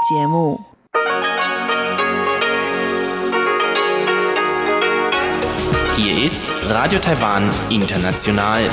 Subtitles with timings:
[0.00, 0.60] 节目。
[5.96, 8.68] Hier ist Radio Taiwan International.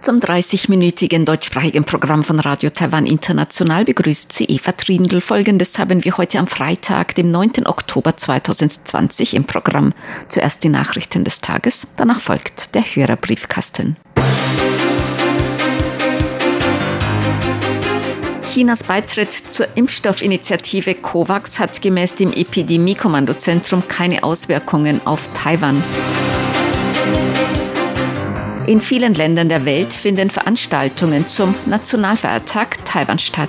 [0.00, 5.20] Zum 30-minütigen deutschsprachigen Programm von Radio Taiwan International begrüßt sie Eva Trindl.
[5.20, 7.66] Folgendes haben wir heute am Freitag, dem 9.
[7.66, 9.94] Oktober 2020 im Programm.
[10.26, 13.96] Zuerst die Nachrichten des Tages, danach folgt der Hörerbriefkasten.
[18.52, 25.82] Chinas Beitritt zur Impfstoffinitiative COVAX hat gemäß dem Epidemie-Kommandozentrum keine Auswirkungen auf Taiwan.
[28.66, 33.48] In vielen Ländern der Welt finden Veranstaltungen zum Nationalfeiertag Taiwan statt.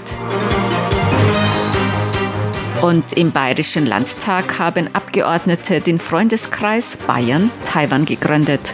[2.82, 8.74] Und im Bayerischen Landtag haben Abgeordnete den Freundeskreis Bayern Taiwan gegründet.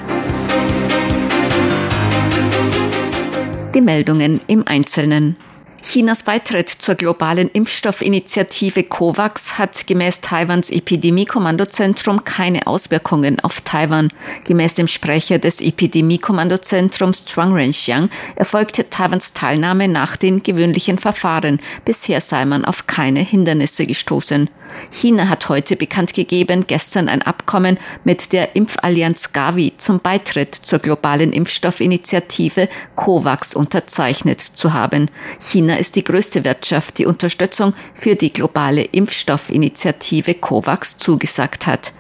[3.74, 5.36] Die Meldungen im Einzelnen.
[5.82, 14.10] Chinas Beitritt zur globalen Impfstoffinitiative COVAX hat gemäß Taiwans Epidemie-Kommandozentrum keine Auswirkungen auf Taiwan.
[14.46, 21.60] Gemäß dem Sprecher des Epidemie-Kommandozentrums Zhuang Renxiang erfolgte Taiwans Teilnahme nach den gewöhnlichen Verfahren.
[21.86, 24.50] Bisher sei man auf keine Hindernisse gestoßen.
[24.92, 30.80] China hat heute bekannt gegeben, gestern ein Abkommen mit der Impfallianz Gavi zum Beitritt zur
[30.80, 35.10] globalen Impfstoffinitiative COVAX unterzeichnet zu haben.
[35.40, 41.92] China ist die größte Wirtschaft, die Unterstützung für die globale Impfstoffinitiative COVAX zugesagt hat.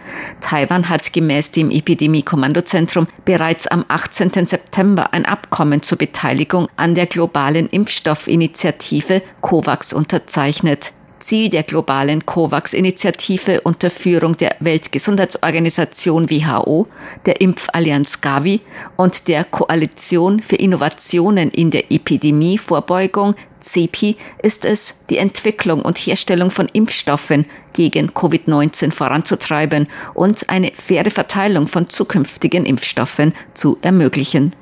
[0.42, 4.48] Taiwan hat gemäß dem Epidemie-Kommandozentrum bereits am 18.
[4.48, 10.94] September ein Abkommen zur Beteiligung an der globalen Impfstoffinitiative COVAX unterzeichnet.
[11.20, 16.88] Ziel der globalen COVAX-Initiative unter Führung der Weltgesundheitsorganisation WHO,
[17.26, 18.62] der Impfallianz Gavi
[18.96, 26.52] und der Koalition für Innovationen in der Epidemievorbeugung CEPI ist es, die Entwicklung und Herstellung
[26.52, 34.54] von Impfstoffen gegen Covid-19 voranzutreiben und eine faire Verteilung von zukünftigen Impfstoffen zu ermöglichen.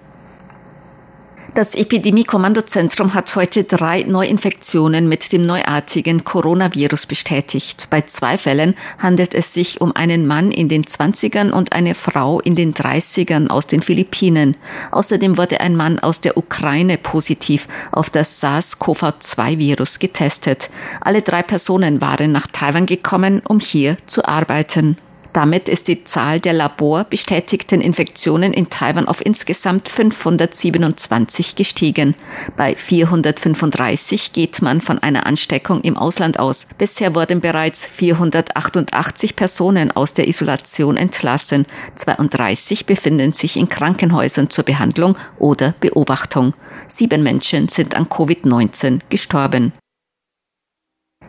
[1.58, 7.88] Das Epidemie-Kommandozentrum hat heute drei Neuinfektionen mit dem neuartigen Coronavirus bestätigt.
[7.90, 12.40] Bei zwei Fällen handelt es sich um einen Mann in den 20ern und eine Frau
[12.42, 14.56] in den 30ern aus den Philippinen.
[14.92, 20.70] Außerdem wurde ein Mann aus der Ukraine positiv auf das SARS-CoV-2-Virus getestet.
[21.02, 24.96] Alle drei Personen waren nach Taiwan gekommen, um hier zu arbeiten.
[25.38, 32.16] Damit ist die Zahl der laborbestätigten Infektionen in Taiwan auf insgesamt 527 gestiegen.
[32.56, 36.66] Bei 435 geht man von einer Ansteckung im Ausland aus.
[36.80, 41.68] Bisher wurden bereits 488 Personen aus der Isolation entlassen.
[41.94, 46.56] 32 befinden sich in Krankenhäusern zur Behandlung oder Beobachtung.
[46.88, 49.72] Sieben Menschen sind an Covid-19 gestorben.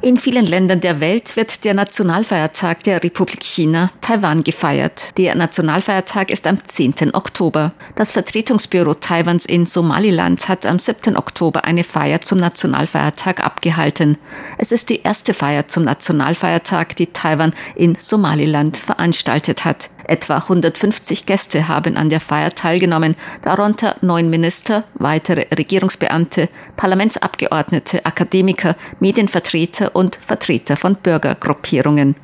[0.00, 5.18] In vielen Ländern der Welt wird der Nationalfeiertag der Republik China Taiwan gefeiert.
[5.18, 7.14] Der Nationalfeiertag ist am 10.
[7.14, 7.72] Oktober.
[7.96, 11.16] Das Vertretungsbüro Taiwans in Somaliland hat am 7.
[11.16, 14.18] Oktober eine Feier zum Nationalfeiertag abgehalten.
[14.56, 19.90] Es ist die erste Feier zum Nationalfeiertag, die Taiwan in Somaliland veranstaltet hat.
[20.08, 28.74] Etwa 150 Gäste haben an der Feier teilgenommen, darunter neun Minister, weitere Regierungsbeamte, Parlamentsabgeordnete, Akademiker,
[29.00, 32.16] Medienvertreter und Vertreter von Bürgergruppierungen.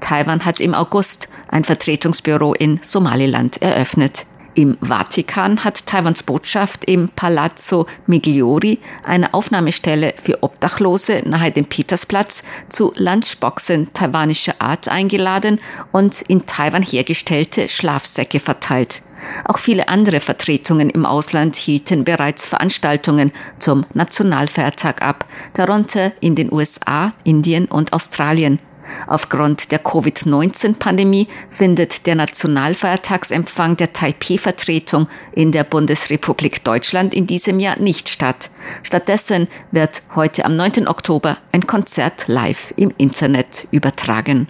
[0.00, 4.26] Taiwan hat im August ein Vertretungsbüro in Somaliland eröffnet.
[4.54, 12.42] Im Vatikan hat Taiwans Botschaft im Palazzo Migliori eine Aufnahmestelle für Obdachlose nahe dem Petersplatz
[12.68, 15.60] zu Lunchboxen taiwanischer Art eingeladen
[15.92, 19.02] und in Taiwan hergestellte Schlafsäcke verteilt.
[19.44, 26.52] Auch viele andere Vertretungen im Ausland hielten bereits Veranstaltungen zum Nationalfeiertag ab, darunter in den
[26.52, 28.58] USA, Indien und Australien.
[29.06, 37.78] Aufgrund der Covid-19-Pandemie findet der Nationalfeiertagsempfang der Taipei-Vertretung in der Bundesrepublik Deutschland in diesem Jahr
[37.78, 38.50] nicht statt.
[38.82, 40.86] Stattdessen wird heute am 9.
[40.86, 44.46] Oktober ein Konzert live im Internet übertragen.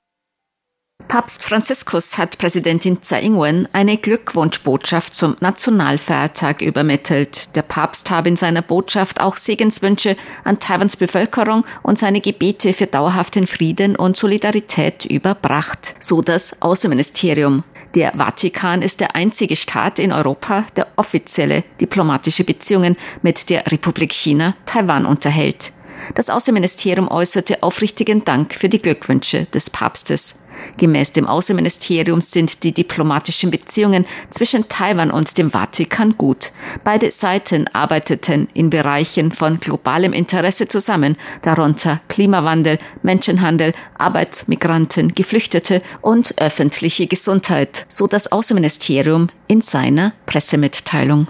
[1.10, 7.56] Papst Franziskus hat Präsidentin Tsai Ing-wen eine Glückwunschbotschaft zum Nationalfeiertag übermittelt.
[7.56, 12.86] Der Papst habe in seiner Botschaft auch Segenswünsche an Taiwans Bevölkerung und seine Gebete für
[12.86, 17.64] dauerhaften Frieden und Solidarität überbracht, so das Außenministerium.
[17.96, 24.12] Der Vatikan ist der einzige Staat in Europa, der offizielle diplomatische Beziehungen mit der Republik
[24.12, 25.72] China Taiwan unterhält.
[26.14, 30.40] Das Außenministerium äußerte aufrichtigen Dank für die Glückwünsche des Papstes.
[30.76, 36.52] Gemäß dem Außenministerium sind die diplomatischen Beziehungen zwischen Taiwan und dem Vatikan gut.
[36.84, 46.34] Beide Seiten arbeiteten in Bereichen von globalem Interesse zusammen, darunter Klimawandel, Menschenhandel, Arbeitsmigranten, Geflüchtete und
[46.38, 51.26] öffentliche Gesundheit, so das Außenministerium in seiner Pressemitteilung.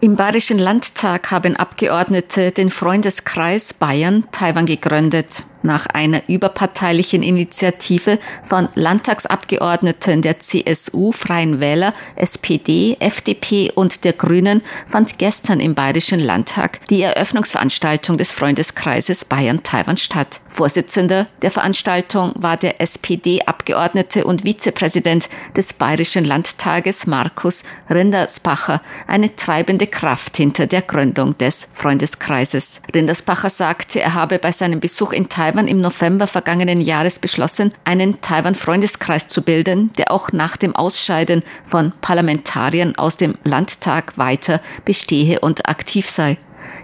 [0.00, 8.68] Im Bayerischen Landtag haben Abgeordnete den Freundeskreis Bayern Taiwan gegründet nach einer überparteilichen Initiative von
[8.74, 16.86] Landtagsabgeordneten der CSU, Freien Wähler, SPD, FDP und der Grünen fand gestern im Bayerischen Landtag
[16.88, 20.40] die Eröffnungsveranstaltung des Freundeskreises Bayern-Taiwan statt.
[20.48, 29.86] Vorsitzender der Veranstaltung war der SPD-Abgeordnete und Vizepräsident des Bayerischen Landtages Markus Rindersbacher, eine treibende
[29.86, 32.80] Kraft hinter der Gründung des Freundeskreises.
[32.94, 37.72] Rindersbacher sagte, er habe bei seinem Besuch in Taiwan Taiwan im November vergangenen Jahres beschlossen,
[37.84, 44.60] einen Taiwan-Freundeskreis zu bilden, der auch nach dem Ausscheiden von Parlamentariern aus dem Landtag weiter
[44.84, 46.36] bestehe und aktiv sei.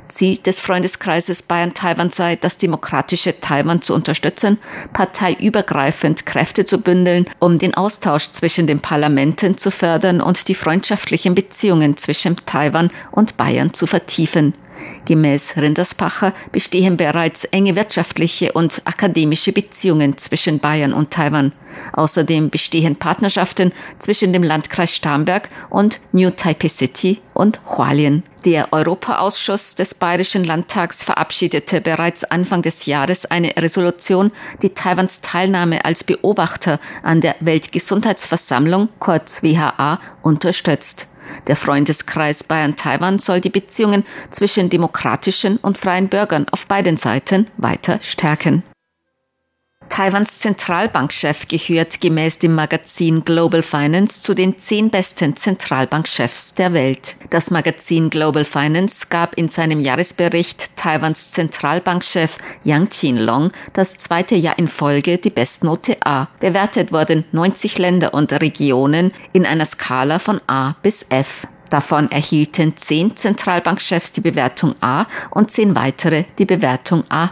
[0.09, 4.59] Ziel des Freundeskreises Bayern-Taiwan sei, das demokratische Taiwan zu unterstützen,
[4.95, 11.35] parteiübergreifend Kräfte zu bündeln, um den Austausch zwischen den Parlamenten zu fördern und die freundschaftlichen
[11.35, 14.55] Beziehungen zwischen Taiwan und Bayern zu vertiefen.
[15.07, 21.53] Gemäß Rinderspacher bestehen bereits enge wirtschaftliche und akademische Beziehungen zwischen Bayern und Taiwan.
[21.93, 28.23] Außerdem bestehen Partnerschaften zwischen dem Landkreis Starnberg und New Taipei City und Hualien.
[28.45, 34.33] Der Europaausschuss des Bayerischen Landtags verabschiedete bereits Anfang des Jahres eine Resolution,
[34.63, 41.09] die Taiwans Teilnahme als Beobachter an der Weltgesundheitsversammlung, kurz WHA, unterstützt.
[41.47, 48.01] Der Freundeskreis Bayern-Taiwan soll die Beziehungen zwischen demokratischen und freien Bürgern auf beiden Seiten weiter
[48.03, 48.65] stärken.
[49.89, 57.17] Taiwans Zentralbankchef gehört gemäß dem Magazin Global Finance zu den zehn besten Zentralbankchefs der Welt.
[57.31, 64.59] Das Magazin Global Finance gab in seinem Jahresbericht Taiwans Zentralbankchef Yang Qinlong das zweite Jahr
[64.59, 66.27] in Folge die Bestnote A.
[66.41, 71.47] Bewertet wurden 90 Länder und Regionen in einer Skala von A bis F.
[71.75, 77.31] Davon erhielten zehn Zentralbankchefs die Bewertung A und zehn weitere die Bewertung A-.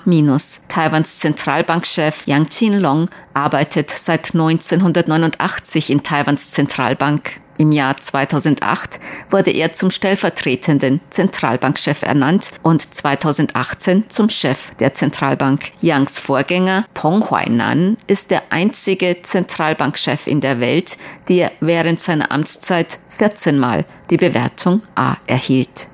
[0.67, 7.42] Taiwans Zentralbankchef Yang Qinlong arbeitet seit 1989 in Taiwans Zentralbank.
[7.59, 8.99] Im Jahr 2008
[9.31, 15.73] wurde er zum stellvertretenden Zentralbankchef ernannt und 2018 zum Chef der Zentralbank.
[15.81, 20.97] Yangs Vorgänger Peng Huainan ist der einzige Zentralbankchef in der Welt,
[21.29, 25.92] der während seiner Amtszeit 14 Mal die Bewertung A erhielt.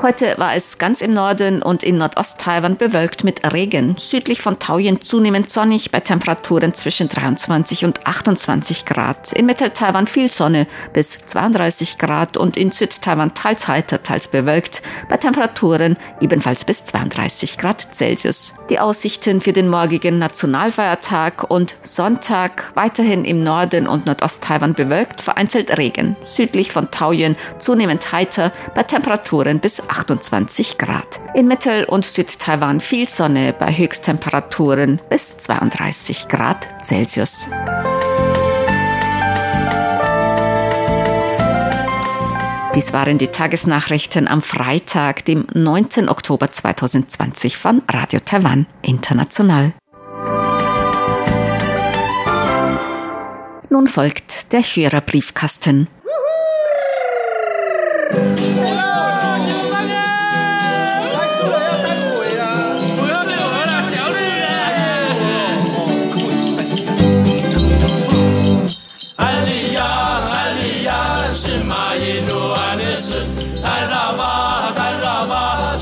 [0.05, 3.95] Heute war es ganz im Norden und in Nordost-Taiwan bewölkt mit Regen.
[3.97, 9.33] Südlich von Taoyuan zunehmend sonnig bei Temperaturen zwischen 23 und 28 Grad.
[9.33, 15.17] In Mittel-Taiwan viel Sonne bis 32 Grad und in Süd-Taiwan teils heiter, teils bewölkt bei
[15.17, 18.53] Temperaturen ebenfalls bis 32 Grad Celsius.
[18.69, 25.75] Die Aussichten für den morgigen Nationalfeiertag und Sonntag weiterhin im Norden und Nordost-Taiwan bewölkt, vereinzelt
[25.79, 26.15] Regen.
[26.21, 31.19] Südlich von Taoyuan zunehmend heiter bei Temperaturen bis 28 Grad.
[31.33, 36.67] In Mittel- und Südtaiwan viel Sonne bei Höchsttemperaturen bis 32 Grad
[42.75, 46.09] Dies waren die Tagesnachrichten am Freitag, dem 19.
[46.09, 49.71] Oktober 2020 von Radio Taiwan International.
[53.69, 55.87] Nun folgt der Hörerbriefkasten.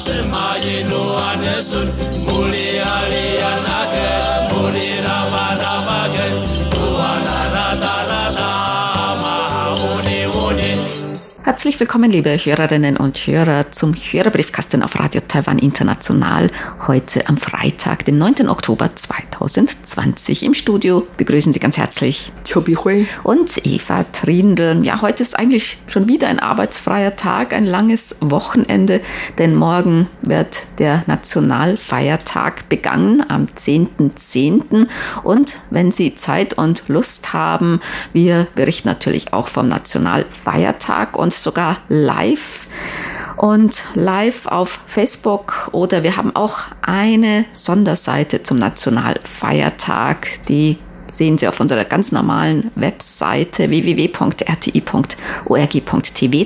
[0.03, 1.87] shemaye no anesun
[2.25, 4.07] muli aliyana ke
[4.53, 6.25] muli rama rama ke
[6.73, 8.49] tuana rata rata
[9.23, 10.71] maha uni uni
[11.63, 16.51] Herzlich willkommen, liebe Hörerinnen und Hörer, zum Hörerbriefkasten auf Radio Taiwan International.
[16.87, 18.49] Heute am Freitag, dem 9.
[18.49, 20.43] Oktober 2020.
[20.43, 24.81] Im Studio begrüßen Sie ganz herzlich Chobi Hui und Eva Trindl.
[24.83, 28.99] Ja, heute ist eigentlich schon wieder ein arbeitsfreier Tag, ein langes Wochenende,
[29.37, 34.11] denn morgen wird der Nationalfeiertag begangen am 10.10.
[34.17, 34.87] .10.
[35.23, 37.79] Und wenn Sie Zeit und Lust haben,
[38.11, 42.65] wir berichten natürlich auch vom Nationalfeiertag und sogar live
[43.37, 51.47] und live auf Facebook oder wir haben auch eine Sonderseite zum Nationalfeiertag, die sehen Sie
[51.47, 54.43] auf unserer ganz normalen Webseite www.rti.org.tv,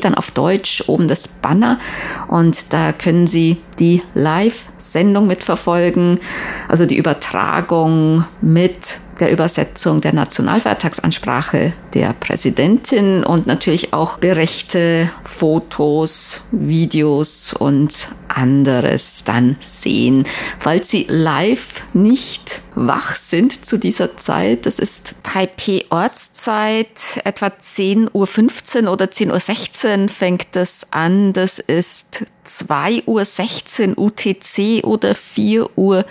[0.01, 1.79] dann auf Deutsch oben das Banner
[2.27, 6.19] und da können Sie die Live-Sendung mitverfolgen,
[6.67, 16.47] also die Übertragung mit der Übersetzung der Nationalfeiertagsansprache der Präsidentin und natürlich auch Berichte, Fotos,
[16.51, 18.07] Videos und
[18.37, 20.25] anderes dann sehen.
[20.57, 28.91] Falls Sie live nicht wach sind zu dieser Zeit, das ist Taipei-Ortszeit, etwa 10.15 Uhr
[28.91, 31.33] oder 10.16 Uhr fängt das an.
[31.33, 36.05] Das ist 2.16 Uhr UTC oder 4.16 Uhr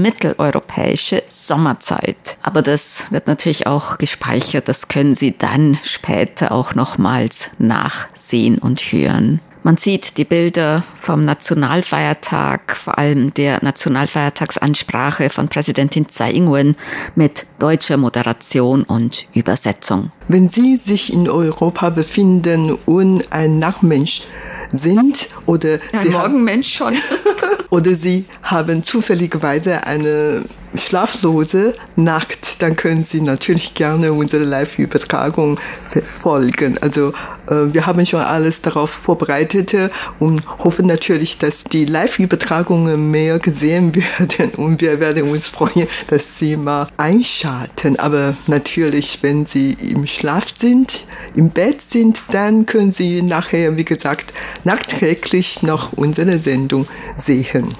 [0.00, 2.38] mitteleuropäische Sommerzeit.
[2.42, 4.68] Aber das wird natürlich auch gespeichert.
[4.68, 9.40] Das können Sie dann später auch nochmals nachsehen und hören.
[9.66, 16.76] Man sieht die Bilder vom Nationalfeiertag, vor allem der Nationalfeiertagsansprache von Präsidentin Tsai Ing-wen
[17.14, 20.12] mit deutscher Moderation und Übersetzung.
[20.28, 24.24] Wenn Sie sich in Europa befinden und ein Nachmensch
[24.70, 26.96] sind oder ein Sie Morgenmensch schon
[27.70, 30.44] oder Sie haben zufälligerweise eine
[30.76, 36.76] schlaflose Nacht, dann können Sie natürlich gerne unsere Live-Übertragung verfolgen.
[36.80, 37.14] Also
[37.46, 39.74] wir haben schon alles darauf vorbereitet
[40.18, 46.38] und hoffen natürlich, dass die Live-Übertragungen mehr gesehen werden und wir werden uns freuen, dass
[46.38, 47.98] Sie mal einschalten.
[47.98, 53.84] Aber natürlich, wenn Sie im Schlaf sind, im Bett sind, dann können Sie nachher, wie
[53.84, 54.32] gesagt,
[54.64, 56.86] nachträglich noch unsere Sendung
[57.16, 57.74] sehen.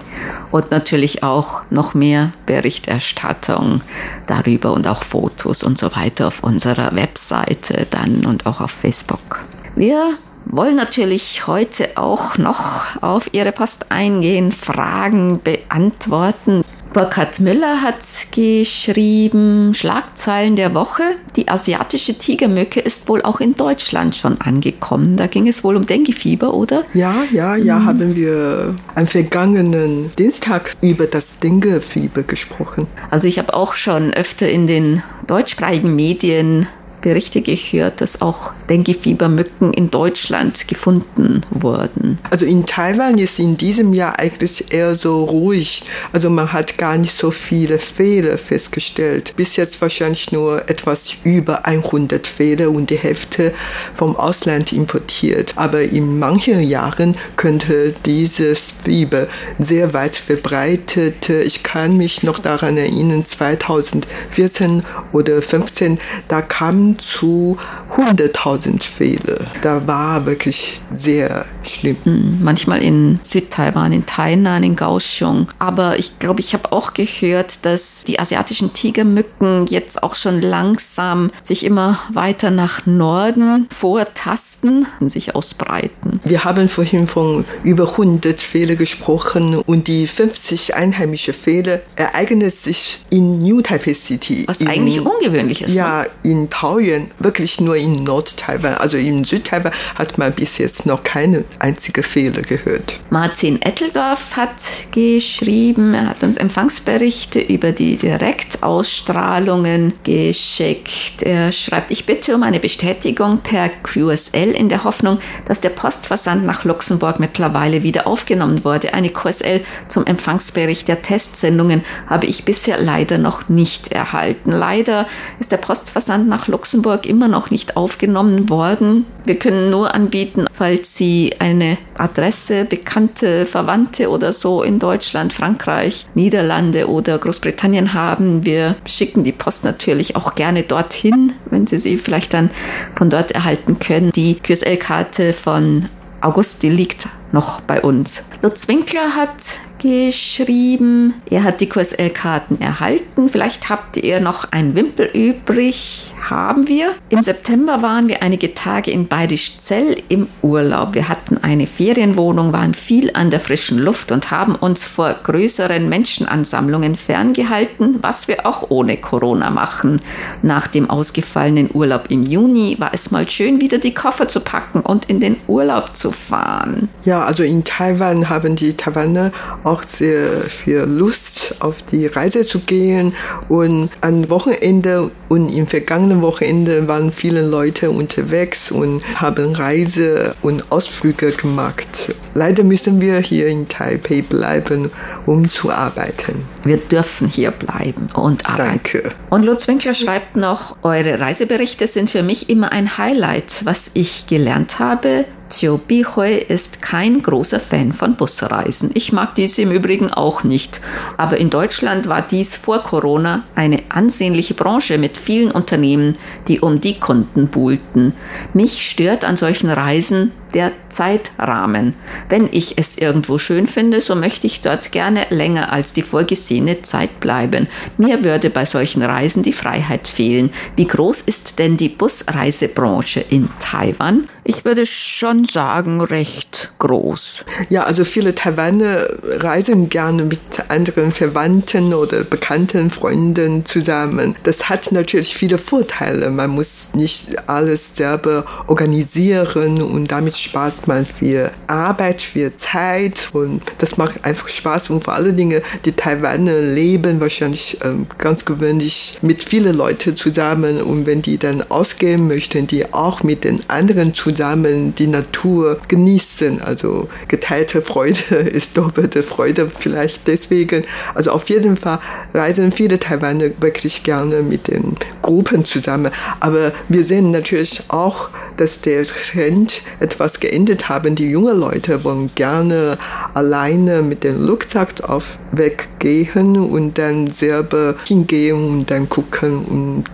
[0.50, 3.80] Und natürlich auch noch mehr Berichterstattung
[4.26, 9.40] darüber und auch Fotos und so weiter auf unserer Webseite dann und auch auf Facebook.
[9.76, 16.62] Wir wollen natürlich heute auch noch auf Ihre Post eingehen, Fragen beantworten.
[16.93, 21.02] Burkhard Müller hat geschrieben, Schlagzeilen der Woche.
[21.35, 25.16] Die asiatische Tigermücke ist wohl auch in Deutschland schon angekommen.
[25.16, 26.85] Da ging es wohl um Denguefieber, oder?
[26.95, 27.87] Ja, ja, ja, mhm.
[27.87, 32.87] haben wir am vergangenen Dienstag über das Denguefieber gesprochen.
[33.11, 36.69] Also ich habe auch schon öfter in den deutschsprachigen Medien
[37.04, 42.18] Berichte gehört, dass auch Dengue-Fiebermücken in Deutschland gefunden wurden.
[42.30, 45.82] Also in Taiwan ist in diesem Jahr eigentlich eher so ruhig.
[46.12, 49.34] Also man hat gar nicht so viele Fälle festgestellt.
[49.37, 53.52] Bis jetzt wahrscheinlich nur etwas über 100 Fälle und die Hälfte
[53.94, 55.52] vom Ausland importiert.
[55.56, 59.26] Aber in manchen Jahren könnte dieses Fieber
[59.58, 61.28] sehr weit verbreitet.
[61.28, 64.82] Ich kann mich noch daran erinnern, 2014
[65.12, 67.56] oder 2015, da kam zu
[67.90, 69.46] 100.000 Fälle.
[69.62, 71.96] Da war wirklich sehr schlimm.
[72.04, 75.48] Hm, manchmal in Südtaiwan, in Tainan, in Kaohsiung.
[75.58, 81.30] Aber ich glaube, ich habe auch gehört, dass die asiatischen Tigermücken jetzt auch schon langsam
[81.42, 86.20] sich immer weiter nach Norden vortasten und sich ausbreiten.
[86.24, 93.00] Wir haben vorhin von über 100 Fälle gesprochen und die 50 einheimische Fälle ereignen sich
[93.10, 94.44] in New Taipei City.
[94.46, 95.74] Was in, eigentlich ungewöhnlich ist.
[95.74, 96.08] Ja, ne?
[96.22, 96.83] in Taoyuan,
[97.18, 98.74] wirklich nur in Nord-Taiwan.
[98.74, 102.98] Also in Südtaiwan hat man bis jetzt noch keine einzige Fehler gehört.
[103.10, 104.62] Martin Etteldorf hat
[104.92, 111.22] geschrieben, er hat uns Empfangsberichte über die Direktausstrahlungen geschickt.
[111.22, 116.44] Er schreibt, ich bitte um eine Bestätigung per QSL in der Hoffnung, dass der Postversand
[116.44, 118.94] nach Luxemburg mittlerweile wieder aufgenommen wurde.
[118.94, 124.50] Eine QSL zum Empfangsbericht der Testsendungen habe ich bisher leider noch nicht erhalten.
[124.52, 125.06] Leider
[125.38, 126.74] ist der Postversand nach Luxemburg
[127.07, 129.07] immer noch nicht aufgenommen worden.
[129.25, 136.07] Wir können nur anbieten, falls Sie eine Adresse, Bekannte, Verwandte oder so in Deutschland, Frankreich,
[136.14, 138.45] Niederlande oder Großbritannien haben.
[138.45, 142.50] Wir schicken die Post natürlich auch gerne dorthin, wenn Sie sie vielleicht dann
[142.93, 144.11] von dort erhalten können.
[144.12, 145.88] Die QSL-Karte von
[146.21, 148.25] August, die liegt noch bei uns.
[148.43, 153.28] Lutz Winkler hat geschrieben, er hat die QSL-Karten erhalten.
[153.28, 156.14] Vielleicht habt ihr noch ein Wimpel übrig.
[156.30, 156.94] Haben wir.
[157.10, 160.94] Im September waren wir einige Tage in Bayerischzell im Urlaub.
[160.94, 165.86] Wir hatten eine Ferienwohnung, waren viel an der frischen Luft und haben uns vor größeren
[165.86, 170.00] Menschenansammlungen ferngehalten, was wir auch ohne Corona machen.
[170.40, 174.80] Nach dem ausgefallenen Urlaub im Juni war es mal schön, wieder die Koffer zu packen
[174.80, 176.88] und in den Urlaub zu fahren.
[177.04, 179.30] Ja, also in Taiwan haben die Taiwaner
[179.75, 183.12] auch sehr viel Lust, auf die Reise zu gehen.
[183.49, 190.71] Und am Wochenende und im vergangenen Wochenende waren viele Leute unterwegs und haben Reise und
[190.71, 192.14] Ausflüge gemacht.
[192.35, 194.90] Leider müssen wir hier in Taipei bleiben,
[195.26, 196.45] um zu arbeiten.
[196.62, 198.81] Wir dürfen hier bleiben und arbeiten.
[198.93, 199.11] Danke.
[199.31, 203.62] Und Lutz Winkler schreibt noch, eure Reiseberichte sind für mich immer ein Highlight.
[203.64, 208.90] Was ich gelernt habe, Chiu Bihui ist kein großer Fan von Busreisen.
[208.94, 210.80] Ich mag dies im Übrigen auch nicht.
[211.16, 216.18] Aber in Deutschland war dies vor Corona eine ansehnliche Branche mit vielen Unternehmen,
[216.49, 218.14] die um die Kunden buhlten.
[218.52, 221.94] Mich stört an solchen Reisen der Zeitrahmen.
[222.28, 226.82] Wenn ich es irgendwo schön finde, so möchte ich dort gerne länger als die vorgesehene
[226.82, 227.68] Zeit bleiben.
[227.99, 230.50] Mir würde bei solchen Reisen die Freiheit fehlen.
[230.76, 234.28] Wie groß ist denn die Busreisebranche in Taiwan?
[234.46, 237.46] Ich würde schon sagen, recht groß.
[237.70, 244.37] Ja, also viele Taiwaner reisen gerne mit anderen Verwandten oder bekannten Freunden zusammen.
[244.42, 246.28] Das hat natürlich viele Vorteile.
[246.28, 253.62] Man muss nicht alles selber organisieren und damit spart man viel Arbeit, viel Zeit und
[253.78, 254.90] das macht einfach Spaß.
[254.90, 260.80] Und vor allen Dingen, die Taiwaner leben wahrscheinlich ähm, ganz gewöhnlich mit vielen Leuten zusammen
[260.80, 266.60] und wenn die dann ausgehen möchten, die auch mit den anderen zusammen die Natur genießen.
[266.60, 270.82] Also geteilte Freude ist doppelte Freude vielleicht deswegen.
[271.14, 271.99] Also auf jeden Fall
[272.32, 276.10] reisen viele Taiwaner wirklich gerne mit den Gruppen zusammen.
[276.40, 281.14] Aber wir sehen natürlich auch, dass der Trend etwas geändert haben.
[281.14, 282.99] Die jungen Leute wollen gerne
[283.34, 290.04] alleine mit dem Rucksack auf weggehen und dann selber hingehen und dann gucken und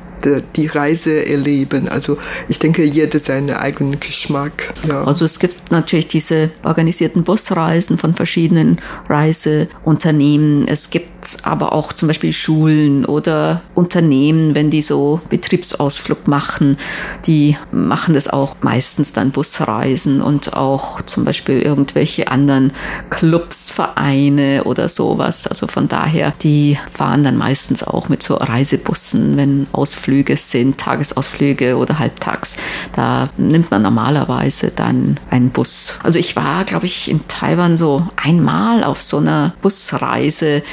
[0.56, 1.88] die Reise erleben.
[1.88, 4.72] Also ich denke, jeder seinen eigenen Geschmack.
[4.88, 5.04] Ja.
[5.04, 8.78] Also es gibt natürlich diese organisierten Busreisen von verschiedenen
[9.08, 10.68] Reiseunternehmen.
[10.68, 11.10] Es gibt
[11.42, 16.78] aber auch zum Beispiel Schulen oder Unternehmen, wenn die so Betriebsausflug machen,
[17.26, 22.72] die machen das auch meistens dann Busreisen und auch zum Beispiel irgendwelche anderen
[23.10, 25.46] Clubs, Vereine oder sowas.
[25.46, 30.78] Also von daher, die fahren dann meistens auch mit so Reisebussen, wenn Ausflüge Ausflüge sind,
[30.78, 32.56] Tagesausflüge oder halbtags.
[32.96, 35.98] Da nimmt man normalerweise dann einen Bus.
[36.02, 40.64] Also ich war, glaube ich, in Taiwan so einmal auf so einer Busreise,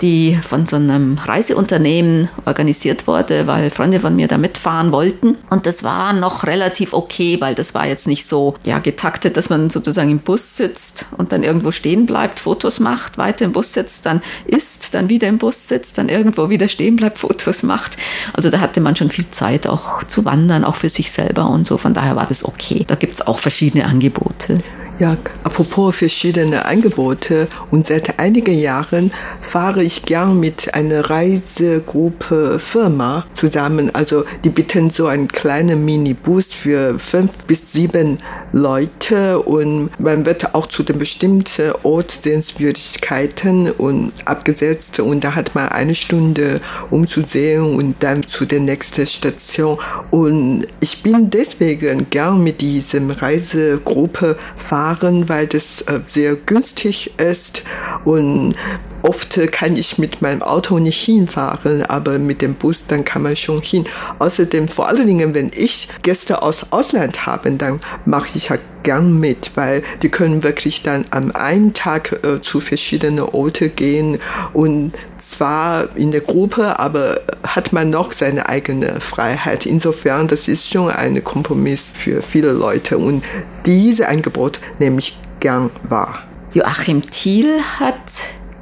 [0.00, 5.36] die von so einem Reiseunternehmen organisiert wurde, weil Freunde von mir da mitfahren wollten.
[5.50, 9.50] Und das war noch relativ okay, weil das war jetzt nicht so ja, getaktet, dass
[9.50, 13.74] man sozusagen im Bus sitzt und dann irgendwo stehen bleibt, Fotos macht, weiter im Bus
[13.74, 17.98] sitzt, dann isst, dann wieder im Bus sitzt, dann irgendwo wieder stehen bleibt, Fotos macht.
[18.32, 21.66] Also da hatte man schon viel Zeit auch zu wandern, auch für sich selber und
[21.66, 21.78] so.
[21.78, 22.84] Von daher war das okay.
[22.86, 24.60] Da gibt es auch verschiedene Angebote.
[24.98, 33.26] Ja, apropos verschiedene Angebote und seit einigen Jahren fahre ich gern mit einer Reisegruppe Firma
[33.34, 33.94] zusammen.
[33.94, 38.16] Also die bieten so einen kleinen Minibus für fünf bis sieben
[38.52, 45.68] Leute und man wird auch zu den bestimmten Ortssehenswürdigkeiten und abgesetzt und da hat man
[45.68, 49.76] eine Stunde umzusehen und dann zu der nächsten Station.
[50.10, 54.85] Und ich bin deswegen gern mit diesem Reisegruppe fahren,
[55.28, 57.62] weil das äh, sehr günstig ist
[58.04, 58.54] und
[59.02, 63.36] oft kann ich mit meinem Auto nicht hinfahren, aber mit dem Bus, dann kann man
[63.36, 63.84] schon hin.
[64.18, 69.18] Außerdem, vor allen Dingen, wenn ich Gäste aus Ausland habe, dann mache ich ja gern
[69.18, 74.18] mit, weil die können wirklich dann am einen Tag äh, zu verschiedenen Orten gehen
[74.52, 77.20] und zwar in der Gruppe, aber
[77.56, 79.64] hat man noch seine eigene Freiheit.
[79.66, 83.24] Insofern, das ist schon ein Kompromiss für viele Leute und
[83.64, 86.22] diese Angebot nehme ich gern wahr.
[86.52, 87.96] Joachim Thiel hat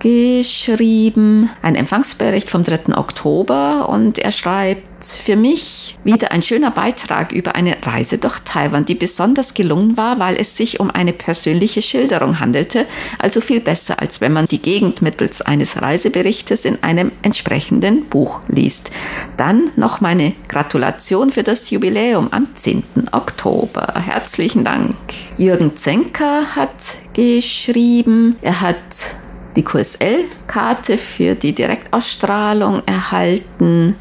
[0.04, 2.94] geschrieben, ein Empfangsbericht vom 3.
[2.94, 8.84] Oktober und er schreibt, für mich wieder ein schöner Beitrag über eine Reise durch Taiwan,
[8.84, 12.84] die besonders gelungen war, weil es sich um eine persönliche Schilderung handelte,
[13.18, 18.40] also viel besser, als wenn man die Gegend mittels eines Reiseberichtes in einem entsprechenden Buch
[18.48, 18.90] liest.
[19.38, 22.82] Dann noch meine Gratulation für das Jubiläum am 10.
[23.12, 23.94] Oktober.
[24.04, 24.96] Herzlichen Dank.
[25.38, 29.23] Jürgen Zenker hat geschrieben, er hat
[29.56, 33.96] die QSL-Karte für die Direktausstrahlung erhalten.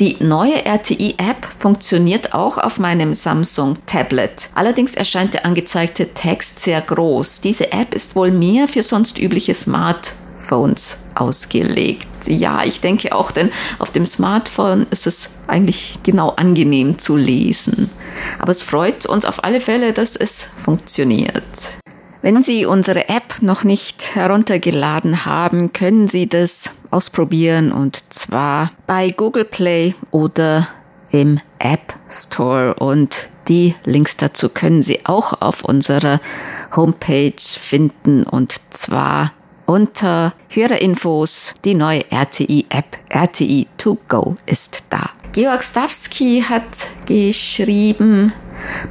[0.00, 4.48] Die neue RTI-App funktioniert auch auf meinem Samsung Tablet.
[4.54, 7.40] Allerdings erscheint der angezeigte Text sehr groß.
[7.40, 12.06] Diese App ist wohl mehr für sonst übliche Smartphones ausgelegt.
[12.26, 17.90] Ja, ich denke auch, denn auf dem Smartphone ist es eigentlich genau angenehm zu lesen.
[18.38, 21.44] Aber es freut uns auf alle Fälle, dass es funktioniert.
[22.26, 29.10] Wenn Sie unsere App noch nicht heruntergeladen haben, können Sie das ausprobieren und zwar bei
[29.10, 30.66] Google Play oder
[31.12, 36.20] im App Store und die Links dazu können Sie auch auf unserer
[36.74, 39.32] Homepage finden und zwar
[39.64, 45.10] unter Hörerinfos die neue RTI-App RTI 2 Go ist da.
[45.32, 48.32] Georg Stawski hat geschrieben,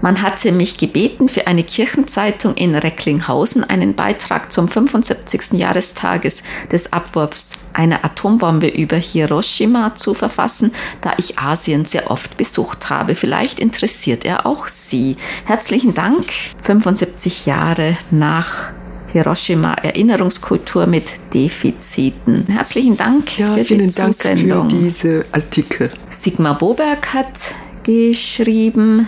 [0.02, 5.54] man hatte mich gebeten, für eine Kirchenzeitung in Recklinghausen einen Beitrag zum 75.
[5.54, 12.90] Jahrestages des Abwurfs einer Atombombe über Hiroshima zu verfassen, da ich Asien sehr oft besucht
[12.90, 13.16] habe.
[13.16, 15.18] Vielleicht interessiert er auch Sie.
[15.46, 16.26] Herzlichen Dank.
[16.64, 18.72] 75 Jahre nach
[19.16, 22.46] Hiroshima Erinnerungskultur mit Defiziten.
[22.48, 24.70] Herzlichen Dank ja, für vielen die Dank Zusendung.
[24.70, 25.90] für diese Artikel.
[26.10, 29.08] Sigmar Boberg hat geschrieben,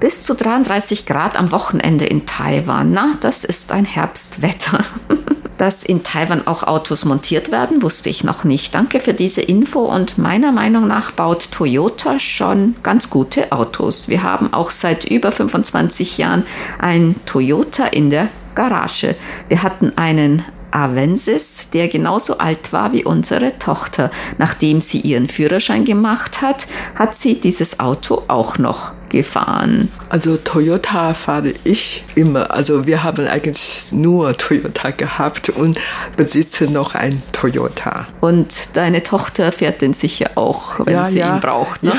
[0.00, 2.92] bis zu 33 Grad am Wochenende in Taiwan.
[2.92, 4.84] Na, das ist ein Herbstwetter.
[5.58, 8.76] Dass in Taiwan auch Autos montiert werden, wusste ich noch nicht.
[8.76, 14.08] Danke für diese Info und meiner Meinung nach baut Toyota schon ganz gute Autos.
[14.08, 16.46] Wir haben auch seit über 25 Jahren
[16.78, 19.16] ein Toyota in der Garage.
[19.48, 24.12] Wir hatten einen Avensis, der genauso alt war wie unsere Tochter.
[24.38, 29.88] Nachdem sie ihren Führerschein gemacht hat, hat sie dieses Auto auch noch gefahren.
[30.10, 32.50] Also Toyota fahre ich immer.
[32.50, 35.78] Also wir haben eigentlich nur Toyota gehabt und
[36.16, 38.06] besitzen noch ein Toyota.
[38.20, 41.82] Und deine Tochter fährt den sicher auch, wenn ja, sie ja, ihn braucht.
[41.82, 41.92] Ne?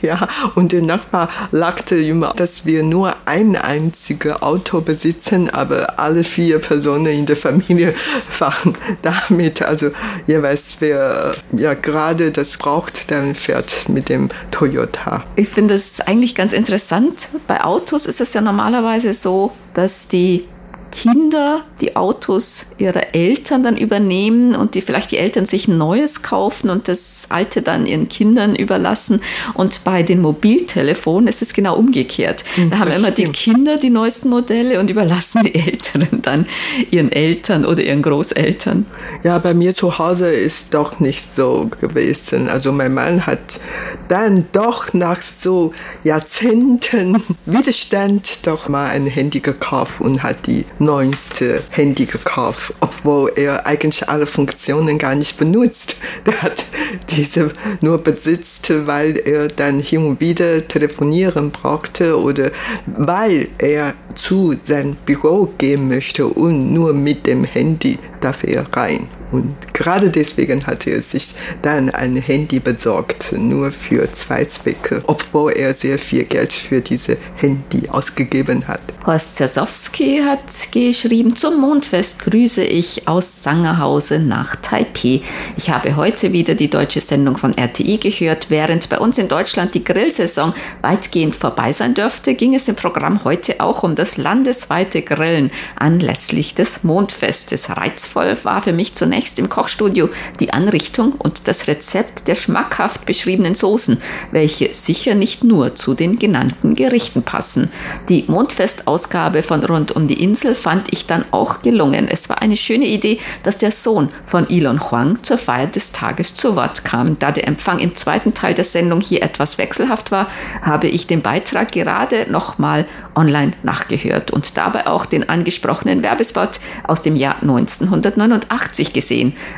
[0.00, 5.98] Ja, ja, und der Nachbar lagte immer, dass wir nur ein einziges Auto besitzen, aber
[5.98, 7.94] alle vier Personen in der Familie
[8.28, 9.62] fahren damit.
[9.62, 9.90] Also
[10.26, 15.24] jeweils wer ja gerade das braucht, dann fährt mit dem Toyota.
[15.36, 17.28] Ich finde es eigentlich ganz interessant.
[17.50, 20.44] Bei Autos ist es ja normalerweise so, dass die
[20.90, 26.22] Kinder die Autos ihrer Eltern dann übernehmen und die vielleicht die Eltern sich ein neues
[26.22, 29.22] kaufen und das alte dann ihren Kindern überlassen.
[29.54, 32.44] Und bei den Mobiltelefonen ist es genau umgekehrt.
[32.70, 33.30] Da haben immer die.
[33.30, 36.46] Kinder die neuesten Modelle und überlassen die Älteren dann
[36.90, 38.86] ihren Eltern oder ihren Großeltern.
[39.22, 42.48] Ja, bei mir zu Hause ist doch nicht so gewesen.
[42.48, 43.60] Also mein Mann hat
[44.08, 45.72] dann doch nach so
[46.04, 53.66] Jahrzehnten Widerstand doch mal ein Handy gekauft und hat die neueste Handy gekauft, obwohl er
[53.66, 55.96] eigentlich alle Funktionen gar nicht benutzt.
[56.26, 56.64] Der hat
[57.10, 62.50] diese nur besitzt, weil er dann hin und wieder telefonieren brauchte oder
[62.86, 69.08] weil er zu seinem Büro gehen möchte und nur mit dem Handy darf er rein.
[69.32, 75.52] Und gerade deswegen hat er sich dann ein Handy besorgt, nur für zwei Zwecke, obwohl
[75.52, 78.80] er sehr viel Geld für diese Handy ausgegeben hat.
[79.06, 85.22] Horst Zersowski hat geschrieben, zum Mondfest grüße ich aus Sangerhause nach Taipei.
[85.56, 88.50] Ich habe heute wieder die deutsche Sendung von RTI gehört.
[88.50, 93.24] Während bei uns in Deutschland die Grillsaison weitgehend vorbei sein dürfte, ging es im Programm
[93.24, 97.70] heute auch um das landesweite Grillen anlässlich des Mondfestes.
[97.70, 100.08] Reizvoll war für mich zunächst im Kochstudio
[100.40, 106.18] die Anrichtung und das Rezept der schmackhaft beschriebenen Soßen, welche sicher nicht nur zu den
[106.18, 107.70] genannten Gerichten passen.
[108.08, 112.08] Die Mondfestausgabe von Rund um die Insel fand ich dann auch gelungen.
[112.08, 116.34] Es war eine schöne Idee, dass der Sohn von Elon Huang zur Feier des Tages
[116.34, 117.18] zu Wort kam.
[117.18, 120.28] Da der Empfang im zweiten Teil der Sendung hier etwas wechselhaft war,
[120.62, 127.02] habe ich den Beitrag gerade nochmal online nachgehört und dabei auch den angesprochenen Werbespot aus
[127.02, 129.09] dem Jahr 1989 gesehen.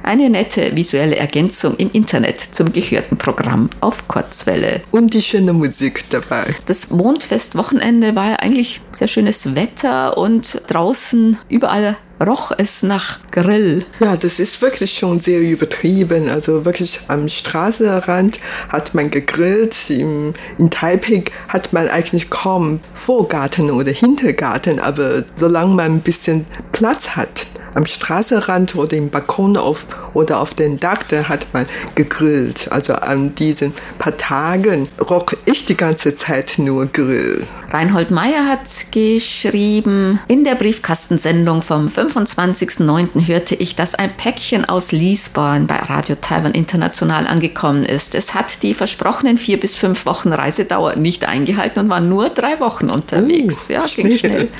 [0.03, 4.81] Eine nette visuelle Ergänzung im Internet zum gehörten Programm auf Kurzwelle.
[4.91, 6.55] Und die schöne Musik dabei.
[6.67, 13.85] Das Mondfestwochenende war ja eigentlich sehr schönes Wetter und draußen überall roch es nach Grill.
[14.01, 16.29] Ja, das ist wirklich schon sehr übertrieben.
[16.29, 19.91] Also wirklich am Straßenrand hat man gegrillt.
[19.91, 26.47] Im, in Taipei hat man eigentlich kaum Vorgarten oder Hintergarten, aber solange man ein bisschen
[26.73, 31.67] Platz hat, am Straßenrand oder im Balkon auf, oder auf den Dach, da hat man
[31.95, 32.71] gegrillt.
[32.71, 37.47] Also an diesen paar Tagen roch ich die ganze Zeit nur Grill.
[37.71, 43.27] Reinhold Meyer hat geschrieben, in der Briefkastensendung vom 25.09.
[43.27, 48.15] hörte ich, dass ein Päckchen aus Liesborn bei Radio Taiwan International angekommen ist.
[48.15, 52.61] Es hat die versprochenen vier bis fünf Wochen Reisedauer nicht eingehalten und war nur drei
[52.61, 53.71] Wochen unterwegs.
[53.71, 54.51] Uh, ja, ging schnell.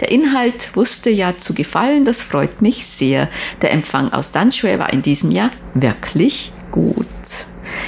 [0.00, 3.28] Der Inhalt wusste ja zu gefallen, das freut mich sehr.
[3.60, 7.06] Der Empfang aus Danshui war in diesem Jahr wirklich gut.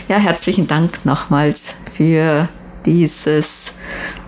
[0.08, 2.48] Ja, herzlichen Dank nochmals für
[2.84, 3.72] dieses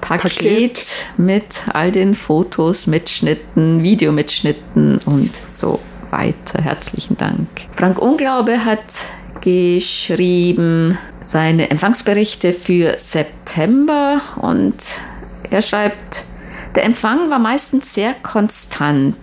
[0.08, 0.84] Paket,
[1.16, 6.62] mit all den Fotos, Mitschnitten, Videomitschnitten und so weiter.
[6.62, 7.48] Herzlichen Dank.
[7.72, 8.94] Frank Unglaube hat
[9.40, 14.74] geschrieben seine Empfangsberichte für September und
[15.50, 16.24] er schreibt,
[16.74, 19.16] der Empfang war meistens sehr konstant.